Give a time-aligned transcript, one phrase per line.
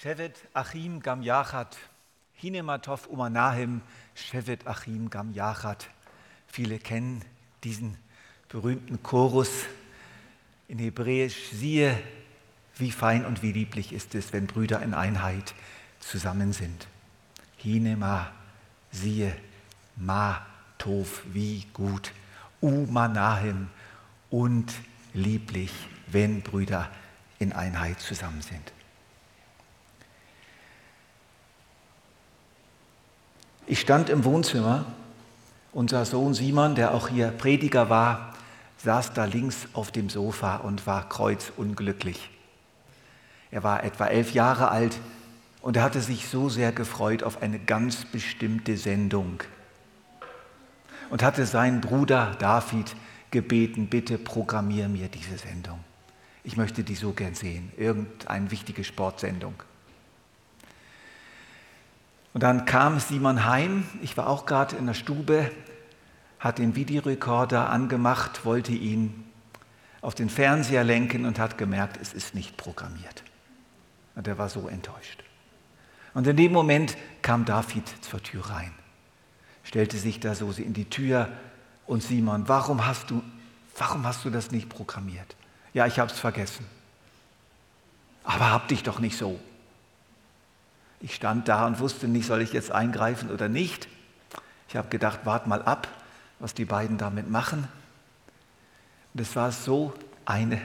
[0.00, 1.76] Shevet Achim Gam Yachat,
[2.34, 3.80] Hinematov Umanahim,
[4.14, 5.88] Shevet Achim Gam Yachat.
[6.46, 7.24] Viele kennen
[7.64, 7.98] diesen
[8.48, 9.64] berühmten Chorus
[10.68, 11.48] in Hebräisch.
[11.52, 12.00] Siehe,
[12.76, 15.52] wie fein und wie lieblich ist es, wenn Brüder in Einheit
[15.98, 16.86] zusammen sind.
[17.56, 18.30] Hinema,
[18.92, 19.34] siehe,
[19.96, 20.46] Ma,
[20.78, 22.12] Tov, wie gut,
[22.60, 23.66] Umanahim
[24.30, 24.72] und
[25.12, 25.72] lieblich,
[26.06, 26.88] wenn Brüder
[27.40, 28.77] in Einheit zusammen sind.
[33.70, 34.86] Ich stand im Wohnzimmer,
[35.74, 38.32] unser Sohn Simon, der auch hier Prediger war,
[38.78, 42.30] saß da links auf dem Sofa und war kreuzunglücklich.
[43.50, 44.98] Er war etwa elf Jahre alt
[45.60, 49.42] und er hatte sich so sehr gefreut auf eine ganz bestimmte Sendung
[51.10, 52.96] und hatte seinen Bruder David
[53.30, 55.80] gebeten, bitte programmier mir diese Sendung.
[56.42, 59.62] Ich möchte die so gern sehen, irgendeine wichtige Sportsendung.
[62.34, 65.50] Und dann kam Simon heim, ich war auch gerade in der Stube,
[66.38, 69.24] hat den Videorekorder angemacht, wollte ihn
[70.00, 73.24] auf den Fernseher lenken und hat gemerkt, es ist nicht programmiert.
[74.14, 75.22] Und er war so enttäuscht.
[76.14, 78.72] Und in dem Moment kam David zur Tür rein,
[79.64, 81.28] stellte sich da so in die Tür
[81.86, 83.22] und Simon, warum hast du,
[83.76, 85.36] warum hast du das nicht programmiert?
[85.74, 86.66] Ja, ich habe es vergessen.
[88.24, 89.40] Aber hab dich doch nicht so.
[91.00, 93.88] Ich stand da und wusste nicht, soll ich jetzt eingreifen oder nicht.
[94.68, 95.88] Ich habe gedacht, wart mal ab,
[96.38, 97.68] was die beiden damit machen.
[99.14, 100.60] Und es war so eine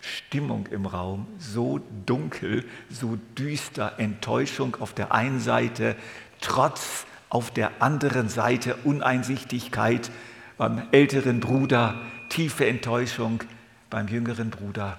[0.00, 5.96] Stimmung im Raum, so dunkel, so düster, Enttäuschung auf der einen Seite,
[6.40, 10.10] Trotz auf der anderen Seite, Uneinsichtigkeit
[10.58, 11.98] beim älteren Bruder,
[12.28, 13.42] tiefe Enttäuschung
[13.88, 14.98] beim jüngeren Bruder.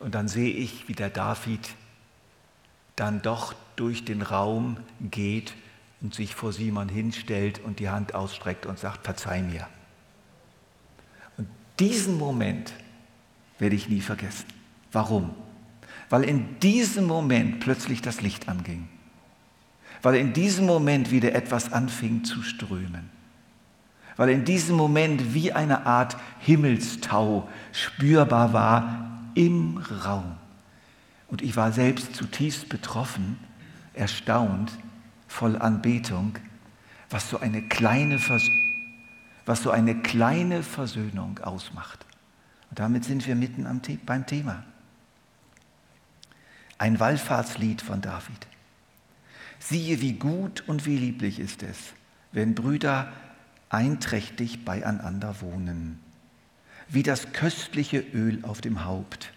[0.00, 1.60] Und dann sehe ich, wie der David
[2.96, 5.54] dann doch durch den Raum geht
[6.00, 9.66] und sich vor Simon hinstellt und die Hand ausstreckt und sagt, verzeih mir.
[11.36, 11.48] Und
[11.78, 12.72] diesen Moment
[13.58, 14.46] werde ich nie vergessen.
[14.92, 15.34] Warum?
[16.08, 18.88] Weil in diesem Moment plötzlich das Licht anging.
[20.02, 23.10] Weil in diesem Moment wieder etwas anfing zu strömen.
[24.16, 30.36] Weil in diesem Moment wie eine Art Himmelstau spürbar war im Raum.
[31.28, 33.38] Und ich war selbst zutiefst betroffen,
[33.94, 34.70] erstaunt,
[35.26, 36.38] voll Anbetung,
[37.10, 38.48] was so eine kleine, Vers
[39.44, 42.04] was so eine kleine Versöhnung ausmacht.
[42.70, 44.64] Und damit sind wir mitten am The beim Thema.
[46.78, 48.46] Ein Wallfahrtslied von David.
[49.58, 51.78] Siehe, wie gut und wie lieblich ist es,
[52.32, 53.12] wenn Brüder
[53.68, 56.00] einträchtig beieinander wohnen,
[56.88, 59.32] wie das köstliche Öl auf dem Haupt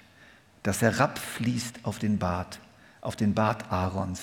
[0.63, 2.59] das herabfließt auf den Bart,
[3.01, 4.21] auf den Bart Aarons,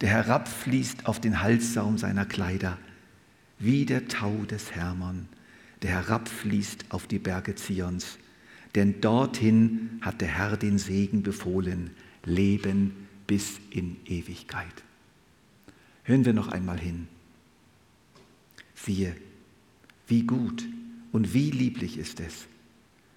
[0.00, 2.78] der herabfließt auf den Halssaum seiner Kleider,
[3.58, 5.28] wie der Tau des Hermon,
[5.82, 8.18] der herabfließt auf die Berge Zions.
[8.74, 11.90] Denn dorthin hat der Herr den Segen befohlen,
[12.24, 14.82] Leben bis in Ewigkeit.
[16.02, 17.06] Hören wir noch einmal hin.
[18.74, 19.14] Siehe,
[20.08, 20.64] wie gut
[21.12, 22.46] und wie lieblich ist es,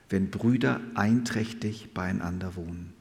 [0.09, 2.93] wenn Brüder einträchtig beieinander wohnen.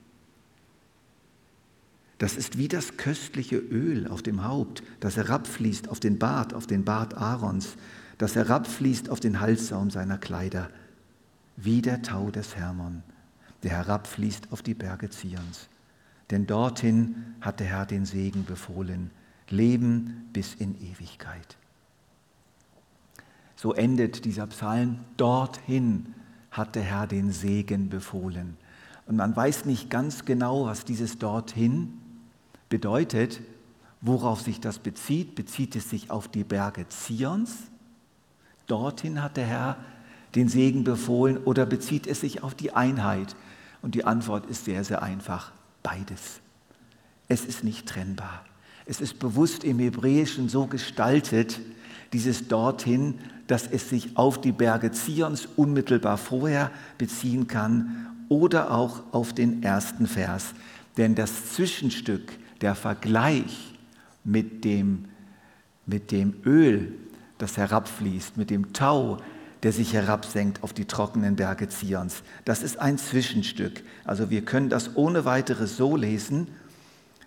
[2.19, 6.66] Das ist wie das köstliche Öl auf dem Haupt, das herabfließt auf den Bart, auf
[6.66, 7.77] den Bart Aarons,
[8.19, 10.71] das herabfließt auf den Halssaum seiner Kleider,
[11.56, 13.03] wie der Tau des Hermon,
[13.62, 15.69] der herabfließt auf die Berge Zions.
[16.31, 19.11] Denn dorthin hat der Herr den Segen befohlen,
[19.49, 21.57] Leben bis in Ewigkeit.
[23.54, 26.15] So endet dieser Psalm, dorthin
[26.57, 28.57] hat der Herr den Segen befohlen.
[29.07, 31.93] Und man weiß nicht ganz genau, was dieses dorthin
[32.69, 33.41] bedeutet,
[34.01, 35.35] worauf sich das bezieht.
[35.35, 37.55] Bezieht es sich auf die Berge Zions?
[38.67, 39.77] Dorthin hat der Herr
[40.35, 43.37] den Segen befohlen oder bezieht es sich auf die Einheit?
[43.83, 45.53] Und die Antwort ist sehr, sehr einfach.
[45.83, 46.41] Beides.
[47.29, 48.45] Es ist nicht trennbar.
[48.87, 51.61] Es ist bewusst im Hebräischen so gestaltet,
[52.13, 53.15] dieses dorthin,
[53.47, 59.63] dass es sich auf die Berge Zions unmittelbar vorher beziehen kann oder auch auf den
[59.63, 60.55] ersten Vers.
[60.97, 63.75] Denn das Zwischenstück, der Vergleich
[64.25, 65.07] mit dem,
[65.85, 66.93] mit dem Öl,
[67.39, 69.19] das herabfließt, mit dem Tau,
[69.63, 73.83] der sich herabsenkt auf die trockenen Berge Zions, das ist ein Zwischenstück.
[74.05, 76.49] Also wir können das ohne weiteres so lesen,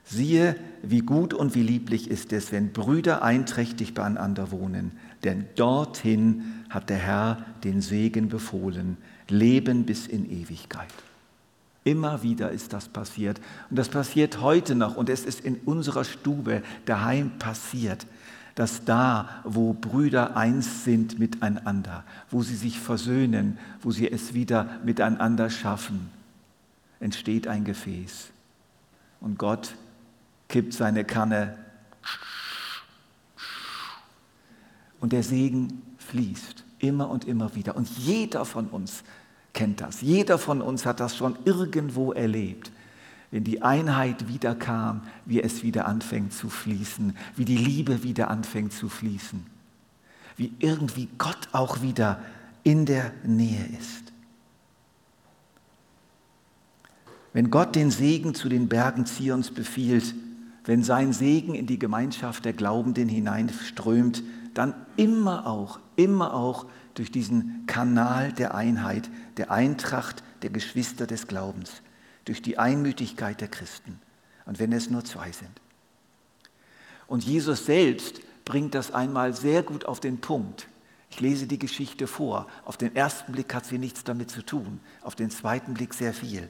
[0.06, 4.92] Siehe, wie gut und wie lieblich ist es, wenn Brüder einträchtig beieinander wohnen,
[5.24, 8.98] denn dorthin hat der Herr den Segen befohlen,
[9.28, 10.88] Leben bis in Ewigkeit.
[11.84, 13.40] Immer wieder ist das passiert.
[13.70, 14.96] Und das passiert heute noch.
[14.96, 18.06] Und es ist in unserer Stube daheim passiert,
[18.56, 24.68] dass da, wo Brüder eins sind miteinander, wo sie sich versöhnen, wo sie es wieder
[24.84, 26.10] miteinander schaffen,
[27.00, 28.30] entsteht ein Gefäß.
[29.22, 29.76] Und Gott
[30.50, 31.58] kippt seine Kanne
[35.00, 37.76] und der Segen fließt immer und immer wieder.
[37.76, 39.04] Und jeder von uns
[39.54, 40.02] kennt das.
[40.02, 42.72] Jeder von uns hat das schon irgendwo erlebt.
[43.32, 48.30] Wenn die Einheit wieder kam, wie es wieder anfängt zu fließen, wie die Liebe wieder
[48.32, 49.46] anfängt zu fließen,
[50.36, 52.22] wie irgendwie Gott auch wieder
[52.64, 54.12] in der Nähe ist.
[57.34, 60.16] Wenn Gott den Segen zu den Bergen Zions befiehlt,
[60.70, 64.22] wenn sein Segen in die Gemeinschaft der Glaubenden hineinströmt,
[64.54, 71.26] dann immer auch, immer auch durch diesen Kanal der Einheit, der Eintracht der Geschwister des
[71.26, 71.82] Glaubens,
[72.26, 74.00] durch die Einmütigkeit der Christen.
[74.46, 75.50] Und wenn es nur zwei sind.
[77.08, 80.68] Und Jesus selbst bringt das einmal sehr gut auf den Punkt.
[81.10, 82.46] Ich lese die Geschichte vor.
[82.64, 86.14] Auf den ersten Blick hat sie nichts damit zu tun, auf den zweiten Blick sehr
[86.14, 86.48] viel.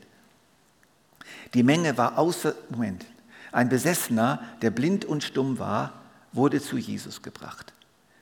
[1.53, 3.05] Die Menge war außer, Moment,
[3.51, 5.93] ein Besessener, der blind und stumm war,
[6.31, 7.73] wurde zu Jesus gebracht.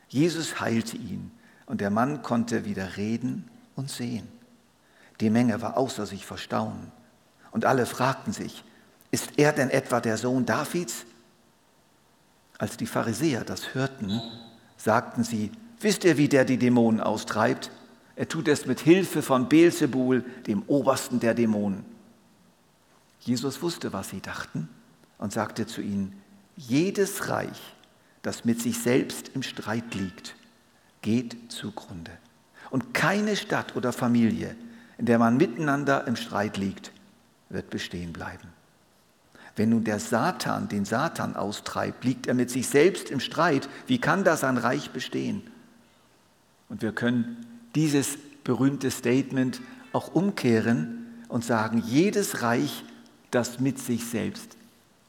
[0.07, 1.31] Jesus heilte ihn
[1.65, 4.27] und der Mann konnte wieder reden und sehen.
[5.19, 6.91] Die Menge war außer sich vor Staunen
[7.51, 8.63] und alle fragten sich,
[9.11, 11.05] ist er denn etwa der Sohn Davids?
[12.57, 14.21] Als die Pharisäer das hörten,
[14.77, 17.71] sagten sie, wisst ihr, wie der die Dämonen austreibt?
[18.15, 21.85] Er tut es mit Hilfe von Beelzebul, dem Obersten der Dämonen.
[23.19, 24.69] Jesus wusste, was sie dachten
[25.17, 26.13] und sagte zu ihnen,
[26.55, 27.75] jedes Reich,
[28.21, 30.35] das mit sich selbst im Streit liegt,
[31.01, 32.11] geht zugrunde.
[32.69, 34.55] Und keine Stadt oder Familie,
[34.97, 36.91] in der man miteinander im Streit liegt,
[37.49, 38.49] wird bestehen bleiben.
[39.55, 43.69] Wenn nun der Satan den Satan austreibt, liegt er mit sich selbst im Streit.
[43.87, 45.41] Wie kann da sein Reich bestehen?
[46.69, 49.61] Und wir können dieses berühmte Statement
[49.93, 52.83] auch umkehren und sagen, jedes Reich,
[53.31, 54.56] das mit sich selbst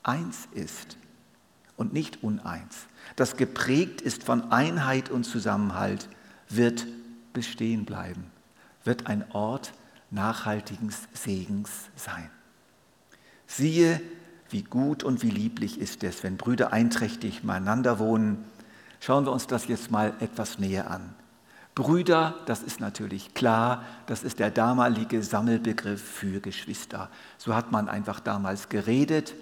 [0.08, 0.96] eins ist
[1.76, 6.08] und nicht uneins, das geprägt ist von Einheit und Zusammenhalt,
[6.48, 6.86] wird
[7.32, 8.24] bestehen bleiben,
[8.84, 9.72] wird ein Ort
[10.10, 12.30] nachhaltigen Segens sein.
[13.46, 14.00] Siehe,
[14.50, 18.44] wie gut und wie lieblich ist es, wenn Brüder einträchtig miteinander wohnen.
[19.00, 21.14] Schauen wir uns das jetzt mal etwas näher an.
[21.74, 27.08] Brüder, das ist natürlich klar, das ist der damalige Sammelbegriff für Geschwister.
[27.36, 29.34] So hat man einfach damals geredet.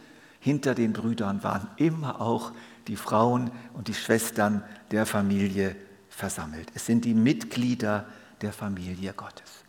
[0.47, 2.53] Hinter den Brüdern waren immer auch
[2.87, 4.63] die Frauen und die Schwestern
[4.93, 5.75] der Familie
[6.09, 6.69] versammelt.
[6.73, 8.07] Es sind die Mitglieder
[8.43, 9.65] der Familie Gottes.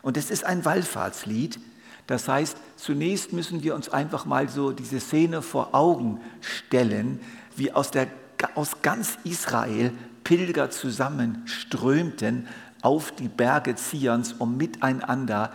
[0.00, 1.60] Und es ist ein Wallfahrtslied.
[2.06, 7.20] Das heißt, zunächst müssen wir uns einfach mal so diese Szene vor Augen stellen,
[7.54, 8.08] wie aus, der,
[8.54, 9.92] aus ganz Israel
[10.24, 12.48] Pilger zusammenströmten
[12.80, 15.52] auf die Berge Zions, um miteinander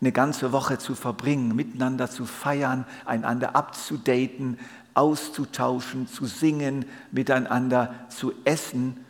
[0.00, 4.58] eine ganze Woche zu verbringen, miteinander zu feiern, einander abzudaten,
[4.94, 9.04] auszutauschen, zu singen, miteinander zu essen.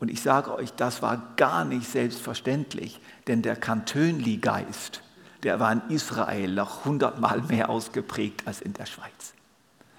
[0.00, 5.02] Und ich sage euch, das war gar nicht selbstverständlich, denn der Kantönli-Geist,
[5.42, 9.34] der war in Israel noch hundertmal mehr ausgeprägt als in der Schweiz.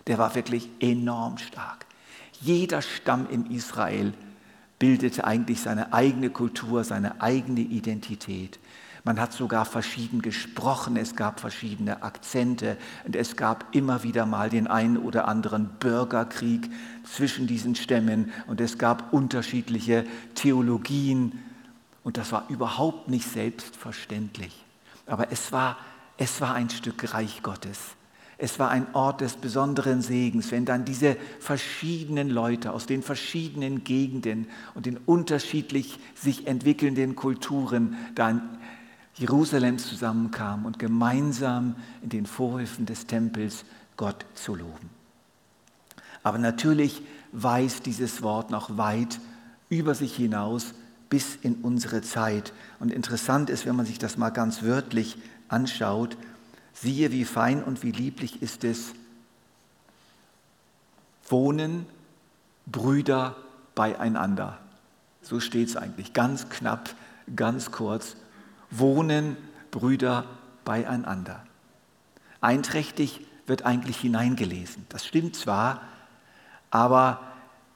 [0.08, 1.86] Der war wirklich enorm stark.
[2.42, 4.14] Jeder Stamm in Israel
[4.80, 8.60] bildete eigentlich seine eigene Kultur, seine eigene Identität.
[9.04, 14.50] Man hat sogar verschieden gesprochen, es gab verschiedene Akzente und es gab immer wieder mal
[14.50, 16.70] den einen oder anderen Bürgerkrieg
[17.04, 21.40] zwischen diesen Stämmen und es gab unterschiedliche Theologien
[22.04, 24.66] und das war überhaupt nicht selbstverständlich.
[25.06, 25.78] Aber es war,
[26.18, 27.80] es war ein Stück Reich Gottes.
[28.42, 33.84] Es war ein Ort des besonderen Segens, wenn dann diese verschiedenen Leute aus den verschiedenen
[33.84, 38.59] Gegenden und den unterschiedlich sich entwickelnden Kulturen dann
[39.20, 43.66] Jerusalem zusammenkam und gemeinsam in den Vorhöfen des Tempels
[43.98, 44.90] Gott zu loben.
[46.24, 47.02] Aber natürlich
[47.34, 49.20] weist dieses Wort noch weit
[49.68, 50.74] über sich hinaus
[51.10, 52.54] bis in unsere Zeit.
[52.80, 55.18] Und interessant ist, wenn man sich das mal ganz wörtlich
[55.50, 56.16] anschaut,
[56.74, 58.94] siehe, wie fein und wie lieblich ist es,
[61.28, 61.86] wohnen
[62.68, 63.36] Brüder
[63.76, 64.60] beieinander.
[65.22, 66.96] So steht es eigentlich, ganz knapp,
[67.36, 68.16] ganz kurz
[68.72, 69.38] wohnen
[69.72, 70.26] Brüder
[70.66, 71.44] beieinander.
[72.42, 74.86] Einträchtig wird eigentlich hineingelesen.
[74.90, 75.82] Das stimmt zwar,
[76.72, 77.20] aber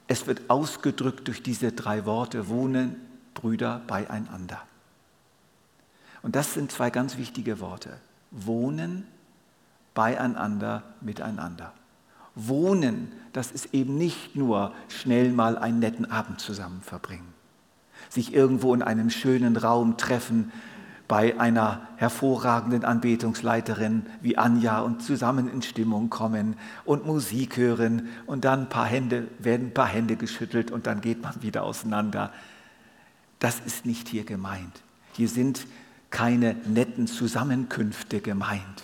[0.08, 2.96] es wird ausgedrückt durch diese drei Worte, wohnen
[3.34, 4.62] Brüder beieinander.
[6.22, 7.98] Und das sind zwei ganz wichtige Worte.
[8.32, 9.06] wohnen
[9.94, 11.72] beieinander, miteinander.
[12.36, 17.32] Wohnen, das ist eben nicht nur schnell mal einen netten Abend zusammen verbringen,
[18.10, 20.52] sich irgendwo in einem schönen Raum treffen,
[21.14, 26.56] bei einer hervorragenden Anbetungsleiterin wie Anja und zusammen in Stimmung kommen
[26.86, 31.02] und Musik hören und dann ein paar Hände, werden ein paar Hände geschüttelt und dann
[31.02, 32.34] geht man wieder auseinander.
[33.38, 34.82] Das ist nicht hier gemeint.
[35.12, 35.68] Hier sind
[36.10, 38.84] keine netten Zusammenkünfte gemeint.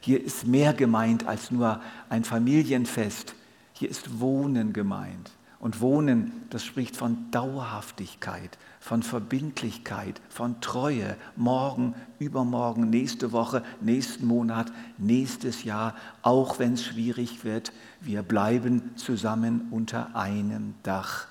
[0.00, 3.36] Hier ist mehr gemeint als nur ein Familienfest.
[3.74, 5.30] Hier ist Wohnen gemeint.
[5.58, 11.16] Und Wohnen, das spricht von Dauerhaftigkeit, von Verbindlichkeit, von Treue.
[11.36, 18.94] Morgen, übermorgen, nächste Woche, nächsten Monat, nächstes Jahr, auch wenn es schwierig wird, wir bleiben
[18.96, 21.28] zusammen unter einem Dach.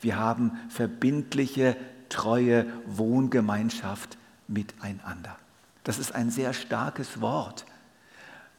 [0.00, 1.76] Wir haben verbindliche,
[2.10, 5.36] treue Wohngemeinschaft miteinander.
[5.84, 7.64] Das ist ein sehr starkes Wort.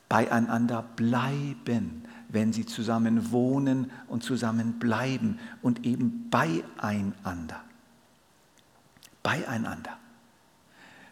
[0.09, 7.61] Beieinander bleiben, wenn sie zusammen wohnen und zusammen bleiben und eben beieinander.
[9.21, 9.97] Beieinander.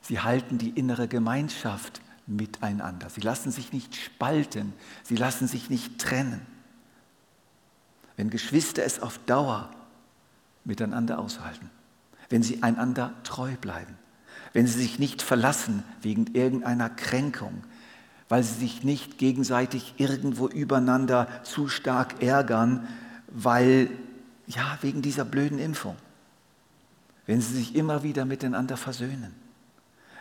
[0.02, 3.10] Sie halten die innere Gemeinschaft miteinander.
[3.10, 4.74] Sie lassen sich nicht spalten,
[5.04, 6.42] sie lassen sich nicht trennen.
[8.16, 9.72] Wenn Geschwister es auf Dauer
[10.64, 11.70] miteinander aushalten,
[12.30, 13.98] wenn sie einander treu bleiben,
[14.54, 17.64] wenn sie sich nicht verlassen wegen irgendeiner Kränkung,
[18.29, 22.88] weil sie sich nicht gegenseitig irgendwo übereinander zu stark ärgern,
[23.27, 23.89] weil,
[24.48, 25.98] ja, wegen dieser blöden Impfung.
[27.25, 29.36] Wenn sie sich immer wieder miteinander versöhnen,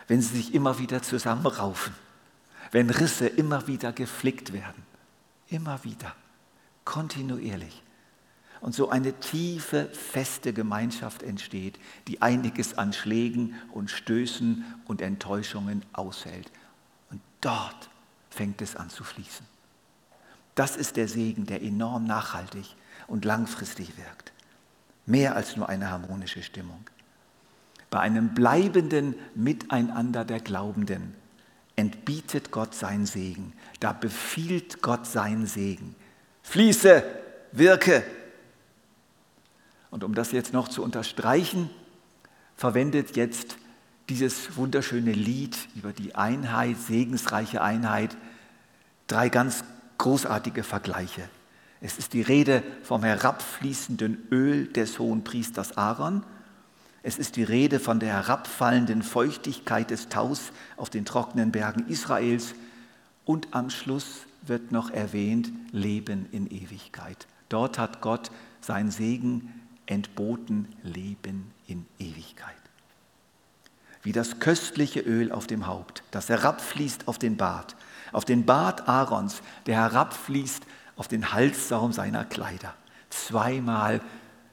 [0.07, 1.93] wenn sie sich immer wieder zusammenraufen,
[2.71, 4.83] wenn Risse immer wieder geflickt werden,
[5.47, 6.15] immer wieder,
[6.85, 7.83] kontinuierlich
[8.61, 15.83] und so eine tiefe, feste Gemeinschaft entsteht, die einiges an Schlägen und Stößen und Enttäuschungen
[15.93, 16.51] aushält.
[17.11, 17.88] Und dort
[18.29, 19.45] fängt es an zu fließen.
[20.55, 22.75] Das ist der Segen, der enorm nachhaltig
[23.07, 24.31] und langfristig wirkt.
[25.05, 26.85] Mehr als nur eine harmonische Stimmung.
[27.89, 31.15] Bei einem bleibenden Miteinander der Glaubenden
[31.75, 33.53] entbietet Gott sein Segen.
[33.79, 35.95] Da befiehlt Gott sein Segen.
[36.43, 37.03] Fließe,
[37.51, 38.03] wirke,
[39.91, 41.69] und um das jetzt noch zu unterstreichen,
[42.55, 43.57] verwendet jetzt
[44.09, 48.17] dieses wunderschöne Lied über die Einheit, segensreiche Einheit,
[49.07, 49.63] drei ganz
[49.97, 51.29] großartige Vergleiche.
[51.81, 56.23] Es ist die Rede vom herabfließenden Öl des hohen Priesters Aaron.
[57.03, 62.53] Es ist die Rede von der herabfallenden Feuchtigkeit des Taus auf den trockenen Bergen Israels.
[63.23, 67.27] Und am Schluss wird noch erwähnt Leben in Ewigkeit.
[67.47, 69.53] Dort hat Gott sein Segen
[69.85, 72.58] entboten Leben in Ewigkeit.
[74.01, 77.75] Wie das köstliche Öl auf dem Haupt, das herabfließt auf den Bart,
[78.11, 80.63] auf den Bart Aarons, der herabfließt
[80.95, 82.73] auf den Halssaum seiner Kleider.
[83.09, 84.01] Zweimal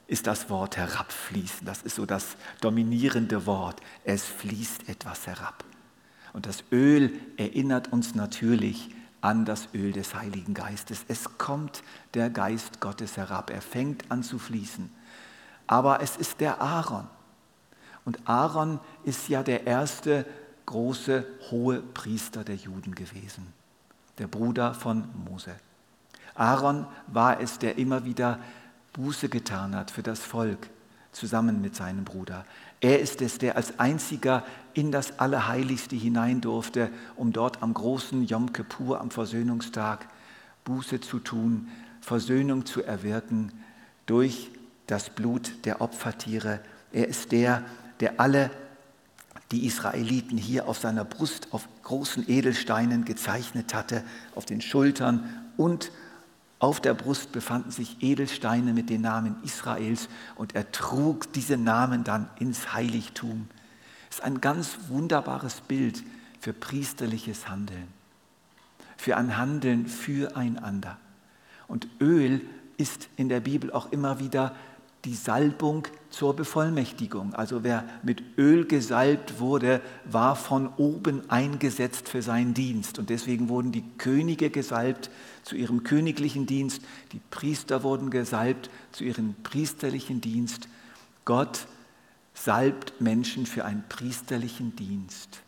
[0.07, 3.81] ist das Wort herabfließen, das ist so das dominierende Wort.
[4.05, 5.65] Es fließt etwas herab.
[6.33, 11.05] Und das Öl erinnert uns natürlich an das Öl des Heiligen Geistes.
[11.09, 11.83] Es kommt
[12.15, 14.91] der Geist Gottes herab, er fängt an zu fließen
[15.67, 17.09] aber es ist der Aaron.
[18.07, 20.25] Und Aaron ist ja der erste
[20.65, 23.53] große hohe Priester der Juden gewesen,
[24.19, 25.55] der Bruder von Mose.
[26.35, 28.39] Aaron war es, der immer wieder
[28.93, 30.71] Buße getan hat für das Volk,
[31.13, 32.45] zusammen mit seinem Bruder.
[32.81, 38.25] Er ist es, der als einziger in das Allerheiligste hinein durfte, um dort am großen
[38.25, 40.07] Yom Kippur, am Versöhnungstag,
[40.65, 41.69] Buße zu tun,
[42.01, 43.53] Versöhnung zu erwirken
[44.05, 44.51] durch
[44.87, 46.61] das Blut der Opfertiere.
[46.93, 47.65] Er ist der,
[48.01, 48.51] der alle
[49.53, 54.03] die Israeliten hier auf seiner Brust auf großen Edelsteinen gezeichnet hatte,
[54.35, 55.93] auf den Schultern und
[56.59, 62.03] auf der Brust befanden sich Edelsteine mit den Namen Israels und er trug diese Namen
[62.03, 63.49] dann ins Heiligtum.
[64.11, 66.03] Es ist ein ganz wunderbares Bild
[66.41, 67.89] für priesterliches Handeln,
[68.97, 70.97] für ein Handeln füreinander.
[71.69, 72.41] Und Öl
[72.79, 74.55] ist in der Bibel auch immer wieder
[75.05, 77.35] die Salbung zur Bevollmächtigung.
[77.35, 82.99] Also wer mit Öl gesalbt wurde, war von oben eingesetzt für seinen Dienst.
[82.99, 85.11] Und deswegen wurden die Könige gesalbt
[85.43, 90.69] zu ihrem königlichen Dienst, die Priester wurden gesalbt zu ihrem priesterlichen Dienst.
[91.25, 91.67] Gott
[92.35, 95.41] salbt Menschen für einen priesterlichen Dienst.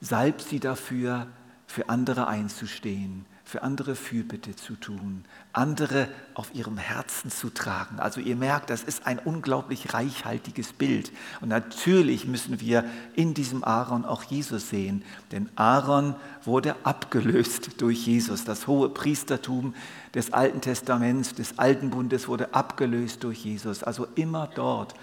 [0.00, 1.28] Salbt sie dafür,
[1.66, 8.00] für andere einzustehen, für andere Fürbitte zu tun, andere auf ihrem Herzen zu tragen.
[8.00, 11.12] Also ihr merkt, das ist ein unglaublich reichhaltiges Bild.
[11.42, 12.84] Und natürlich müssen wir
[13.14, 18.44] in diesem Aaron auch Jesus sehen, denn Aaron wurde abgelöst durch Jesus.
[18.44, 19.74] Das hohe Priestertum
[20.14, 23.82] des Alten Testaments, des Alten Bundes wurde abgelöst durch Jesus.
[23.82, 24.94] Also immer dort,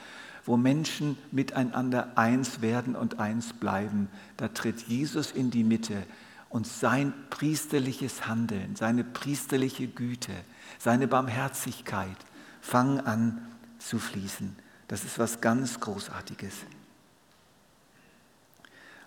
[0.46, 6.04] wo Menschen miteinander eins werden und eins bleiben, da tritt Jesus in die Mitte
[6.52, 10.34] und sein priesterliches Handeln, seine priesterliche Güte,
[10.80, 12.18] seine Barmherzigkeit
[12.60, 13.48] fangen an
[13.80, 14.56] zu fließen.
[14.90, 16.54] Das ist was ganz Großartiges.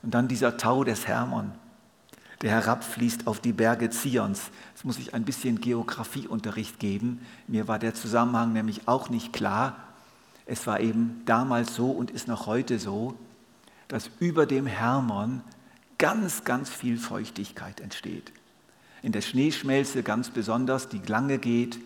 [0.03, 1.53] Und dann dieser Tau des Hermon,
[2.41, 4.51] der herabfließt auf die Berge Zions.
[4.75, 7.25] Jetzt muss ich ein bisschen Geografieunterricht geben.
[7.47, 9.77] Mir war der Zusammenhang nämlich auch nicht klar.
[10.47, 13.15] Es war eben damals so und ist noch heute so,
[13.89, 15.43] dass über dem Hermon
[16.05, 18.31] ganz, ganz viel Feuchtigkeit entsteht.
[19.01, 21.79] In der Schneeschmelze ganz besonders, die lange geht.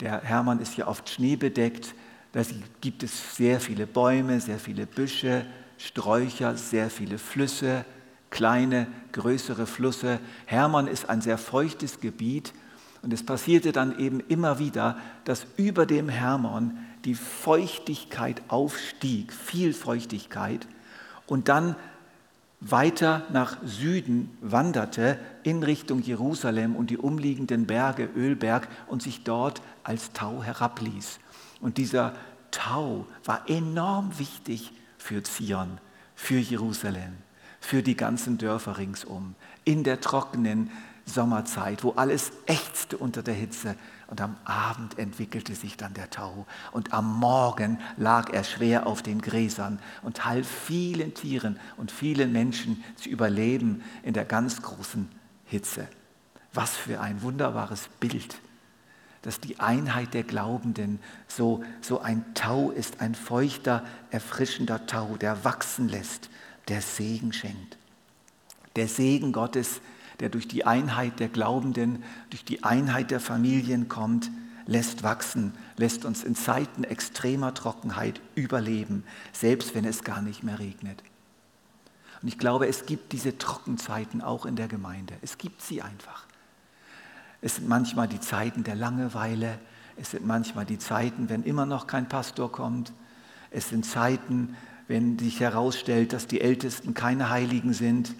[0.00, 1.94] Der Hermann ist ja oft schneebedeckt.
[2.32, 2.42] Da
[2.80, 5.46] gibt es sehr viele Bäume, sehr viele Büsche,
[5.78, 7.84] Sträucher, sehr viele Flüsse,
[8.30, 10.18] kleine, größere Flüsse.
[10.46, 12.52] Hermann ist ein sehr feuchtes Gebiet
[13.02, 19.72] und es passierte dann eben immer wieder, dass über dem Hermann die Feuchtigkeit aufstieg, viel
[19.72, 20.66] Feuchtigkeit
[21.28, 21.76] und dann
[22.60, 29.60] weiter nach Süden wanderte in Richtung Jerusalem und die umliegenden Berge, Ölberg, und sich dort
[29.84, 31.18] als Tau herabließ.
[31.60, 32.14] Und dieser
[32.50, 35.78] Tau war enorm wichtig für Zion,
[36.14, 37.14] für Jerusalem,
[37.60, 39.34] für die ganzen Dörfer ringsum.
[39.64, 40.70] In der trockenen
[41.06, 43.76] Sommerzeit, wo alles ächzte unter der Hitze,
[44.08, 46.46] und am Abend entwickelte sich dann der Tau.
[46.70, 52.32] Und am Morgen lag er schwer auf den Gräsern und half vielen Tieren und vielen
[52.32, 55.08] Menschen zu überleben in der ganz großen
[55.44, 55.88] Hitze.
[56.52, 58.40] Was für ein wunderbares Bild,
[59.22, 65.44] dass die Einheit der Glaubenden so, so ein Tau ist, ein feuchter, erfrischender Tau, der
[65.44, 66.30] wachsen lässt,
[66.68, 67.76] der Segen schenkt.
[68.76, 69.80] Der Segen Gottes
[70.20, 74.30] der durch die Einheit der Glaubenden, durch die Einheit der Familien kommt,
[74.66, 80.58] lässt wachsen, lässt uns in Zeiten extremer Trockenheit überleben, selbst wenn es gar nicht mehr
[80.58, 81.02] regnet.
[82.22, 85.14] Und ich glaube, es gibt diese Trockenzeiten auch in der Gemeinde.
[85.22, 86.26] Es gibt sie einfach.
[87.40, 89.58] Es sind manchmal die Zeiten der Langeweile,
[89.96, 92.92] es sind manchmal die Zeiten, wenn immer noch kein Pastor kommt,
[93.50, 94.56] es sind Zeiten,
[94.88, 98.14] wenn sich herausstellt, dass die Ältesten keine Heiligen sind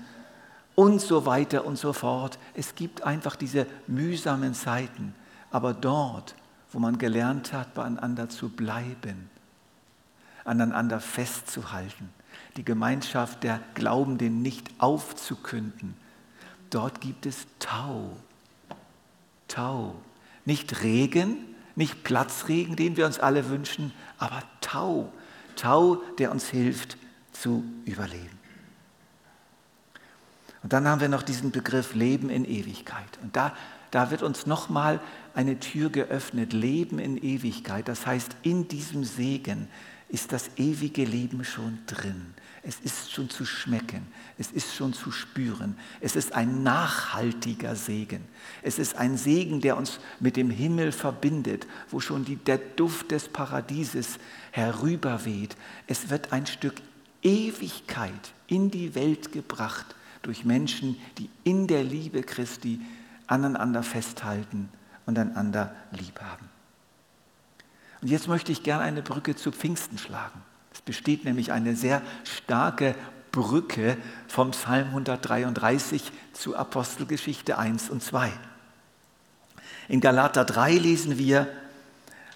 [0.76, 2.38] und so weiter und so fort.
[2.54, 5.14] Es gibt einfach diese mühsamen Zeiten.
[5.50, 6.36] Aber dort,
[6.70, 9.28] wo man gelernt hat, beieinander zu bleiben,
[10.44, 12.10] aneinander festzuhalten,
[12.56, 15.96] die Gemeinschaft der Glaubenden nicht aufzukünden,
[16.70, 18.16] dort gibt es Tau.
[19.48, 19.96] Tau.
[20.44, 21.38] Nicht Regen,
[21.74, 25.12] nicht Platzregen, den wir uns alle wünschen, aber Tau.
[25.56, 26.98] Tau, der uns hilft
[27.32, 28.35] zu überleben.
[30.66, 33.20] Und dann haben wir noch diesen Begriff Leben in Ewigkeit.
[33.22, 33.54] Und da,
[33.92, 34.98] da wird uns nochmal
[35.32, 37.86] eine Tür geöffnet, Leben in Ewigkeit.
[37.86, 39.68] Das heißt, in diesem Segen
[40.08, 42.34] ist das ewige Leben schon drin.
[42.64, 45.78] Es ist schon zu schmecken, es ist schon zu spüren.
[46.00, 48.24] Es ist ein nachhaltiger Segen.
[48.60, 53.12] Es ist ein Segen, der uns mit dem Himmel verbindet, wo schon die, der Duft
[53.12, 54.18] des Paradieses
[54.50, 55.56] herüberweht.
[55.86, 56.74] Es wird ein Stück
[57.22, 62.80] Ewigkeit in die Welt gebracht durch Menschen, die in der Liebe Christi
[63.26, 64.68] aneinander festhalten
[65.06, 66.48] und einander lieb haben.
[68.02, 70.42] Und jetzt möchte ich gerne eine Brücke zu Pfingsten schlagen.
[70.72, 72.94] Es besteht nämlich eine sehr starke
[73.32, 73.96] Brücke
[74.28, 78.30] vom Psalm 133 zu Apostelgeschichte 1 und 2.
[79.88, 81.46] In Galater 3 lesen wir,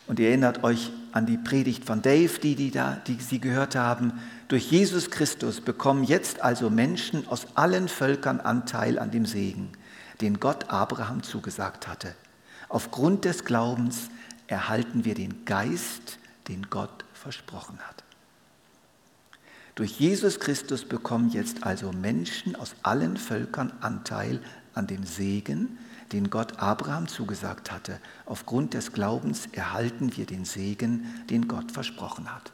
[0.07, 3.77] und ihr erinnert euch an die Predigt von Dave, die, die, da, die Sie gehört
[3.77, 4.13] haben.
[4.51, 9.71] Durch Jesus Christus bekommen jetzt also Menschen aus allen Völkern Anteil an dem Segen,
[10.21, 12.17] den Gott Abraham zugesagt hatte.
[12.69, 14.11] Aufgrund des Glaubens
[14.49, 18.03] erhalten wir den Geist, den Gott versprochen hat.
[19.77, 24.43] Durch Jesus Christus bekommen jetzt also Menschen aus allen Völkern Anteil
[24.75, 25.79] an dem Segen,
[26.11, 28.01] den Gott Abraham zugesagt hatte.
[28.27, 32.51] Aufgrund des Glaubens erhalten wir den Segen, den Gott versprochen hat.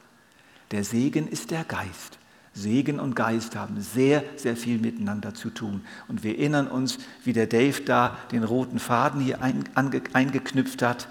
[0.71, 2.17] Der Segen ist der Geist.
[2.53, 5.81] Segen und Geist haben sehr, sehr viel miteinander zu tun.
[6.07, 11.07] Und wir erinnern uns, wie der Dave da den roten Faden hier eingeknüpft hat.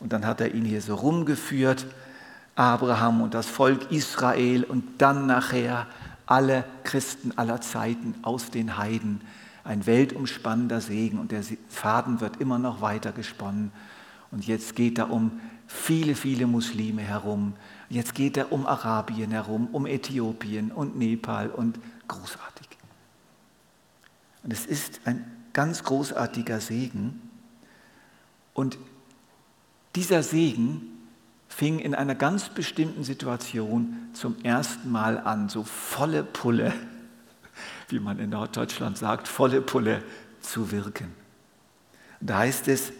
[0.00, 1.86] Und dann hat er ihn hier so rumgeführt,
[2.56, 5.86] Abraham und das Volk Israel und dann nachher
[6.26, 9.20] alle Christen aller Zeiten aus den Heiden
[9.64, 13.72] ein weltumspannender Segen und der Faden wird immer noch weiter gesponnen.
[14.30, 17.54] Und jetzt geht er um viele, viele Muslime herum.
[17.94, 21.78] Jetzt geht er um Arabien herum, um Äthiopien und Nepal und
[22.08, 22.66] großartig.
[24.42, 27.30] Und es ist ein ganz großartiger Segen.
[28.52, 28.78] Und
[29.94, 30.82] dieser Segen
[31.46, 36.72] fing in einer ganz bestimmten Situation zum ersten Mal an, so volle Pulle,
[37.90, 40.02] wie man in Norddeutschland sagt, volle Pulle
[40.40, 41.14] zu wirken.
[42.20, 42.92] Und da heißt es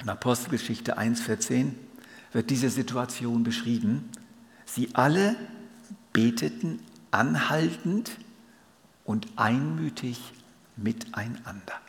[0.00, 1.72] in Apostelgeschichte 1,14
[2.34, 4.10] wird diese Situation beschrieben.
[4.66, 5.36] Sie alle
[6.12, 8.10] beteten anhaltend
[9.04, 10.32] und einmütig
[10.76, 11.80] miteinander.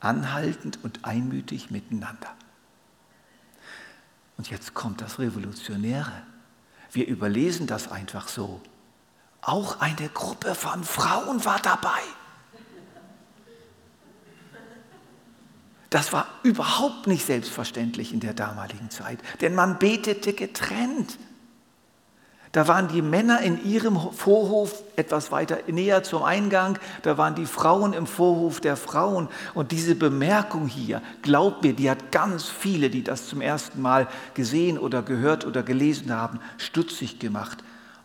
[0.00, 2.34] Anhaltend und einmütig miteinander.
[4.38, 6.22] Und jetzt kommt das Revolutionäre.
[6.90, 8.62] Wir überlesen das einfach so.
[9.42, 12.00] Auch eine Gruppe von Frauen war dabei.
[15.90, 21.18] Das war überhaupt nicht selbstverständlich in der damaligen Zeit, denn man betete getrennt.
[22.52, 27.46] Da waren die Männer in ihrem Vorhof etwas weiter näher zum Eingang, da waren die
[27.46, 29.28] Frauen im Vorhof der Frauen.
[29.54, 34.08] Und diese Bemerkung hier, glaubt mir, die hat ganz viele, die das zum ersten Mal
[34.34, 37.62] gesehen oder gehört oder gelesen haben, stutzig gemacht.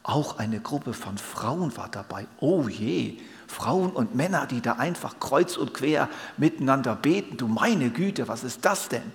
[0.08, 2.28] Auch eine Gruppe von Frauen war dabei.
[2.40, 7.38] Oh je, Frauen und Männer, die da einfach kreuz und quer miteinander beten.
[7.38, 9.12] Du meine Güte, was ist das denn?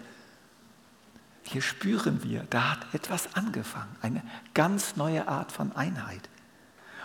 [1.45, 4.21] Hier spüren wir, da hat etwas angefangen, eine
[4.53, 6.29] ganz neue Art von Einheit.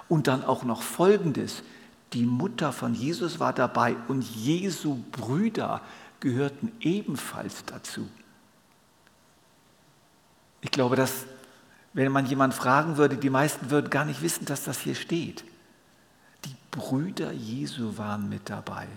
[0.10, 1.62] Und dann auch noch Folgendes,
[2.14, 5.82] die Mutter von Jesus war dabei und Jesu Brüder
[6.22, 8.10] gehörten ebenfalls dazu.
[10.62, 11.28] Ich glaube, dass
[11.96, 15.44] wenn man jemand fragen würde, die meisten würden gar nicht wissen, dass das hier steht.
[16.76, 18.88] Brüder Jesu waren mit dabei.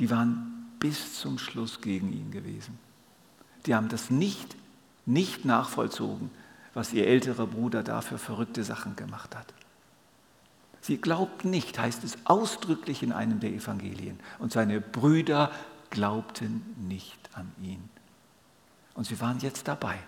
[0.00, 2.78] Die waren bis zum Schluss gegen ihn gewesen.
[3.66, 4.56] Die haben das nicht,
[5.04, 6.30] nicht nachvollzogen,
[6.72, 9.52] was ihr älterer Bruder da für verrückte Sachen gemacht hat.
[10.80, 14.18] Sie glaubten nicht, heißt es ausdrücklich in einem der Evangelien.
[14.38, 15.50] Und seine Brüder
[15.90, 17.88] glaubten nicht an ihn.
[18.94, 19.98] Und sie waren jetzt dabei.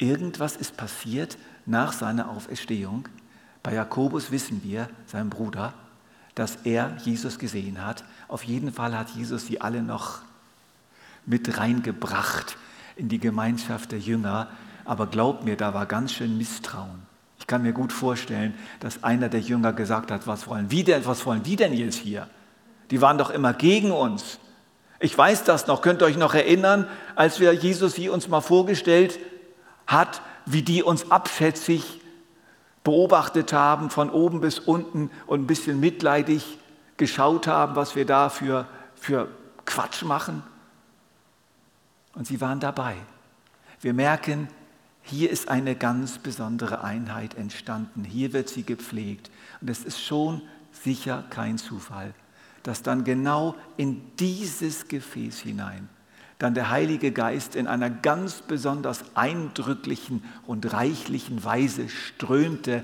[0.00, 1.36] Irgendwas ist passiert
[1.66, 3.06] nach seiner Auferstehung,
[3.62, 5.74] bei Jakobus wissen wir, seinem Bruder,
[6.34, 8.02] dass er Jesus gesehen hat.
[8.26, 10.20] Auf jeden Fall hat Jesus sie alle noch
[11.26, 12.56] mit reingebracht
[12.96, 14.48] in die Gemeinschaft der Jünger.
[14.86, 17.02] Aber glaubt mir, da war ganz schön Misstrauen.
[17.38, 21.04] Ich kann mir gut vorstellen, dass einer der Jünger gesagt hat, was wollen wir denn,
[21.04, 22.26] was wollen die denn jetzt hier?
[22.90, 24.38] Die waren doch immer gegen uns.
[24.98, 26.86] Ich weiß das noch, könnt ihr euch noch erinnern,
[27.16, 29.18] als wir Jesus sie uns mal vorgestellt
[29.90, 32.00] hat, wie die uns abschätzig
[32.84, 36.58] beobachtet haben von oben bis unten und ein bisschen mitleidig
[36.96, 39.28] geschaut haben, was wir da für, für
[39.66, 40.42] Quatsch machen.
[42.14, 42.96] Und sie waren dabei.
[43.80, 44.48] Wir merken,
[45.02, 48.04] hier ist eine ganz besondere Einheit entstanden.
[48.04, 49.30] Hier wird sie gepflegt.
[49.60, 52.14] Und es ist schon sicher kein Zufall,
[52.62, 55.88] dass dann genau in dieses Gefäß hinein
[56.40, 62.82] dann der Heilige Geist in einer ganz besonders eindrücklichen und reichlichen Weise strömte,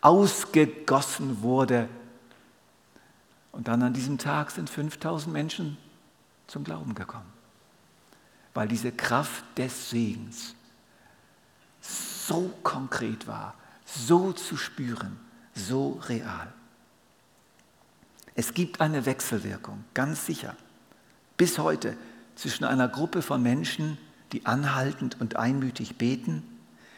[0.00, 1.90] ausgegossen wurde.
[3.52, 5.76] Und dann an diesem Tag sind 5000 Menschen
[6.46, 7.30] zum Glauben gekommen,
[8.54, 10.54] weil diese Kraft des Segens
[11.82, 15.20] so konkret war, so zu spüren,
[15.54, 16.50] so real.
[18.34, 20.56] Es gibt eine Wechselwirkung, ganz sicher.
[21.36, 21.98] Bis heute
[22.34, 23.98] zwischen einer Gruppe von Menschen,
[24.32, 26.42] die anhaltend und einmütig beten,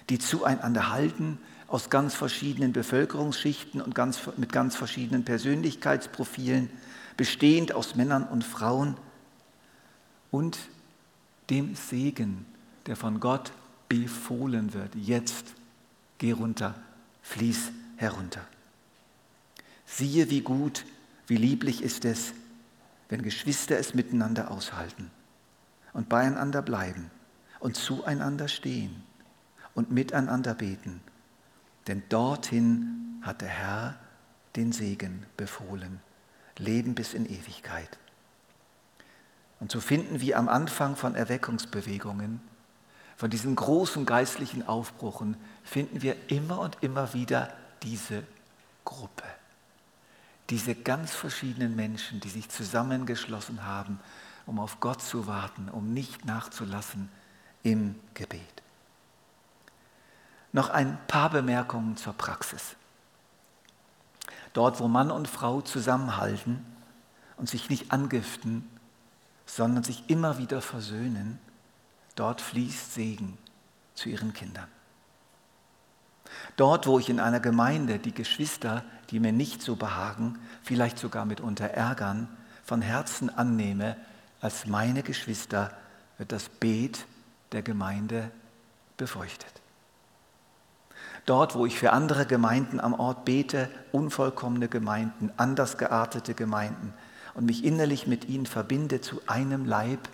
[0.09, 6.70] die zueinander halten, aus ganz verschiedenen Bevölkerungsschichten und ganz, mit ganz verschiedenen Persönlichkeitsprofilen,
[7.16, 8.96] bestehend aus Männern und Frauen
[10.31, 10.59] und
[11.51, 12.46] dem Segen,
[12.87, 13.53] der von Gott
[13.88, 14.94] befohlen wird.
[14.94, 15.55] Jetzt
[16.18, 16.75] geh runter,
[17.22, 18.42] fließ herunter.
[19.87, 20.85] Siehe, wie gut,
[21.27, 22.33] wie lieblich ist es,
[23.09, 25.11] wenn Geschwister es miteinander aushalten
[25.96, 27.11] und beieinander bleiben
[27.59, 29.02] und zueinander stehen
[29.74, 31.00] und miteinander beten.
[31.87, 33.96] Denn dorthin hat der Herr
[34.56, 36.00] den Segen befohlen.
[36.59, 37.98] Leben bis in Ewigkeit.
[39.59, 42.42] Und so finden wir am Anfang von Erweckungsbewegungen,
[43.16, 48.22] von diesen großen geistlichen Aufbruchen, finden wir immer und immer wieder diese
[48.85, 49.24] Gruppe.
[50.50, 53.98] Diese ganz verschiedenen Menschen, die sich zusammengeschlossen haben
[54.46, 57.11] um auf Gott zu warten, um nicht nachzulassen
[57.62, 58.62] im Gebet.
[60.52, 62.76] Noch ein paar Bemerkungen zur Praxis.
[64.52, 66.64] Dort, wo Mann und Frau zusammenhalten
[67.37, 68.66] und sich nicht angiften,
[69.44, 71.38] sondern sich immer wieder versöhnen,
[72.14, 73.37] dort fließt Segen
[73.94, 74.68] zu ihren Kindern.
[76.56, 81.24] Dort, wo ich in einer Gemeinde die Geschwister, die mir nicht so behagen, vielleicht sogar
[81.24, 82.28] mitunter ärgern,
[82.64, 83.96] von Herzen annehme
[84.40, 85.77] als meine Geschwister,
[86.18, 87.07] wird das Beet
[87.53, 88.31] der Gemeinde
[88.96, 89.53] befeuchtet.
[91.27, 96.94] Dort, wo ich für andere Gemeinden am Ort bete, unvollkommene Gemeinden, anders geartete Gemeinden
[97.35, 100.09] und mich innerlich mit ihnen verbinde zu einem Leib,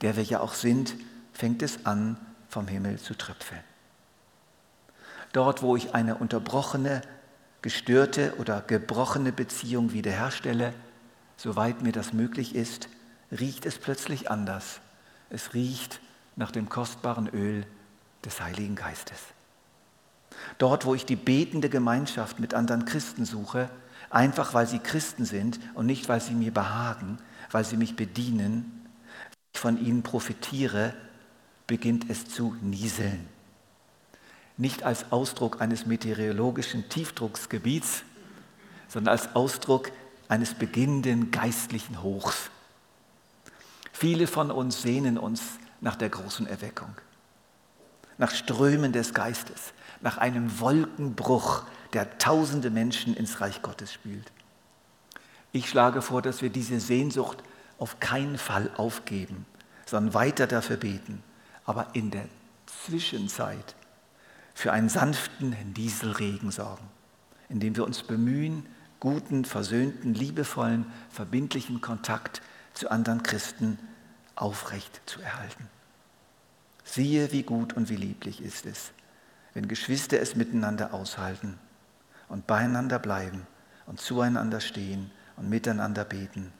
[0.00, 0.94] der wir ja auch sind,
[1.32, 2.16] fängt es an,
[2.48, 3.62] vom Himmel zu tröpfeln.
[5.32, 7.02] Dort, wo ich eine unterbrochene,
[7.62, 10.74] gestörte oder gebrochene Beziehung wiederherstelle,
[11.36, 12.88] soweit mir das möglich ist,
[13.30, 14.80] riecht es plötzlich anders.
[15.28, 16.00] Es riecht
[16.36, 17.66] nach dem kostbaren Öl
[18.24, 19.18] des Heiligen Geistes.
[20.58, 23.68] Dort, wo ich die betende Gemeinschaft mit anderen Christen suche,
[24.10, 27.18] einfach weil sie Christen sind und nicht weil sie mir behagen,
[27.50, 28.88] weil sie mich bedienen,
[29.52, 30.94] ich von ihnen profitiere,
[31.66, 33.28] beginnt es zu nieseln
[34.60, 38.02] nicht als Ausdruck eines meteorologischen Tiefdrucksgebiets,
[38.88, 39.90] sondern als Ausdruck
[40.28, 42.50] eines beginnenden geistlichen Hochs.
[44.00, 45.42] Viele von uns sehnen uns
[45.82, 46.88] nach der großen Erweckung,
[48.16, 54.32] nach Strömen des Geistes, nach einem Wolkenbruch, der tausende Menschen ins Reich Gottes spült.
[55.52, 57.42] Ich schlage vor, dass wir diese Sehnsucht
[57.76, 59.44] auf keinen Fall aufgeben,
[59.84, 61.22] sondern weiter dafür beten.
[61.66, 62.24] Aber in der
[62.86, 63.74] Zwischenzeit
[64.54, 66.88] für einen sanften Dieselregen sorgen,
[67.50, 68.64] indem wir uns bemühen,
[68.98, 72.40] guten, versöhnten, liebevollen, verbindlichen Kontakt
[72.72, 73.78] zu anderen Christen
[74.40, 75.68] aufrecht zu erhalten.
[76.84, 78.92] Siehe, wie gut und wie lieblich ist es,
[79.54, 81.58] wenn Geschwister es miteinander aushalten
[82.28, 83.46] und beieinander bleiben
[83.86, 86.52] und zueinander stehen und miteinander beten.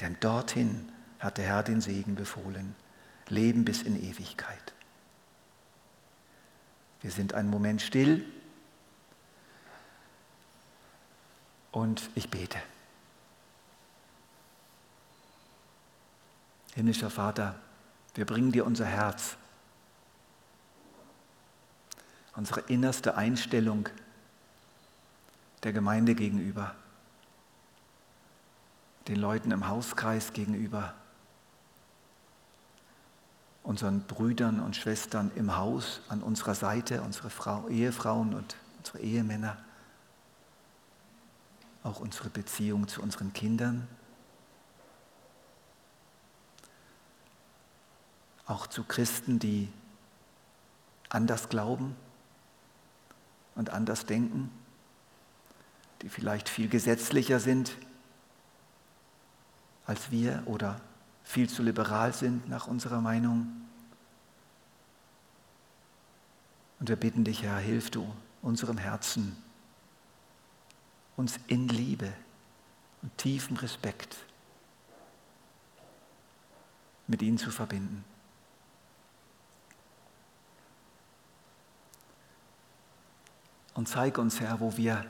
[0.00, 2.74] Denn dorthin hat der Herr den Segen befohlen,
[3.28, 4.72] Leben bis in Ewigkeit.
[7.02, 8.24] Wir sind einen Moment still
[11.72, 12.58] und ich bete.
[16.78, 17.56] Himmlischer Vater,
[18.14, 19.36] wir bringen dir unser Herz,
[22.36, 23.88] unsere innerste Einstellung
[25.64, 26.76] der Gemeinde gegenüber,
[29.08, 30.94] den Leuten im Hauskreis gegenüber
[33.64, 39.58] unseren Brüdern und Schwestern im Haus an unserer Seite, unsere Frau, Ehefrauen und unsere Ehemänner,
[41.82, 43.88] auch unsere Beziehung zu unseren Kindern,
[48.48, 49.68] auch zu Christen, die
[51.10, 51.94] anders glauben
[53.54, 54.50] und anders denken,
[56.02, 57.76] die vielleicht viel gesetzlicher sind
[59.86, 60.80] als wir oder
[61.24, 63.46] viel zu liberal sind nach unserer Meinung.
[66.78, 68.06] Und wir bitten dich, Herr, hilf du
[68.42, 69.36] unserem Herzen,
[71.16, 72.12] uns in Liebe
[73.02, 74.16] und tiefem Respekt
[77.06, 78.04] mit ihnen zu verbinden.
[83.78, 85.08] Und zeig uns, Herr, wo wir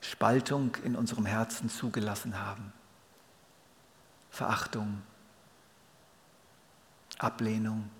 [0.00, 2.72] Spaltung in unserem Herzen zugelassen haben.
[4.30, 5.02] Verachtung,
[7.18, 7.90] Ablehnung,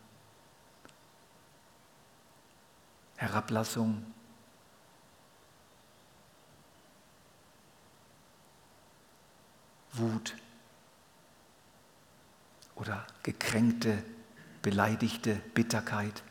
[3.17, 4.07] Herablassung.
[9.93, 10.35] Wut
[12.75, 14.03] oder gekränkte,
[14.63, 16.23] beleidigte Bitterkeit,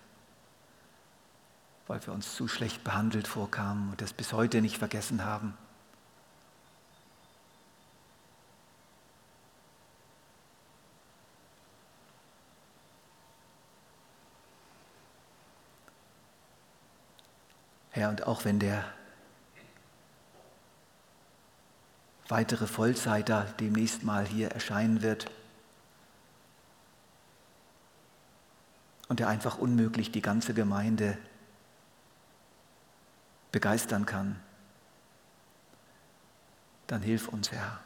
[1.87, 5.57] weil wir uns zu schlecht behandelt vorkamen und das bis heute nicht vergessen haben.
[17.91, 18.83] Herr, und auch wenn der
[22.27, 25.29] weitere Vollzeiter demnächst mal hier erscheinen wird
[29.09, 31.19] und der einfach unmöglich die ganze Gemeinde
[33.53, 34.35] begeistern kann,
[36.87, 37.79] dann hilf uns, Herr,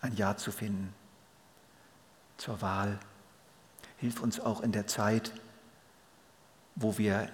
[0.00, 0.92] ein Ja zu finden
[2.36, 2.98] zur Wahl.
[3.98, 5.32] Hilf uns auch in der Zeit,
[6.74, 7.28] wo wir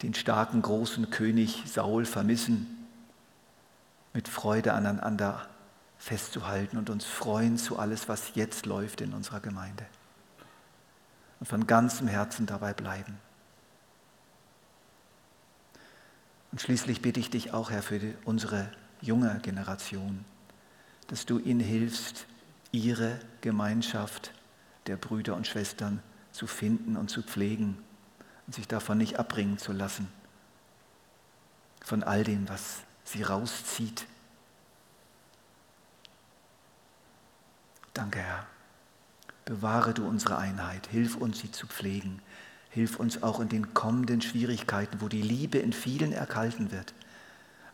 [0.00, 2.88] den starken, großen König Saul vermissen,
[4.12, 5.48] mit Freude aneinander
[5.98, 9.86] festzuhalten und uns freuen zu alles, was jetzt läuft in unserer Gemeinde.
[11.40, 13.18] Und von ganzem Herzen dabei bleiben.
[16.54, 20.24] Und schließlich bitte ich dich auch, Herr, für unsere junge Generation,
[21.08, 22.26] dass du ihnen hilfst,
[22.70, 24.32] ihre Gemeinschaft
[24.86, 27.76] der Brüder und Schwestern zu finden und zu pflegen
[28.46, 30.06] und sich davon nicht abbringen zu lassen,
[31.84, 34.06] von all dem, was sie rauszieht.
[37.94, 38.46] Danke, Herr.
[39.44, 42.22] Bewahre du unsere Einheit, hilf uns, sie zu pflegen.
[42.74, 46.92] Hilf uns auch in den kommenden Schwierigkeiten, wo die Liebe in vielen erkalten wird,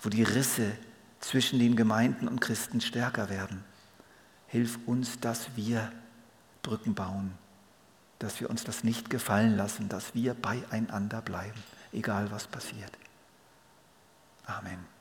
[0.03, 0.73] wo die Risse
[1.21, 3.65] zwischen den Gemeinden und Christen stärker werden.
[4.47, 5.91] Hilf uns, dass wir
[6.61, 7.33] Brücken bauen,
[8.19, 11.63] dass wir uns das nicht gefallen lassen, dass wir beieinander bleiben,
[11.95, 12.93] egal was passiert.
[14.45, 15.00] Amen.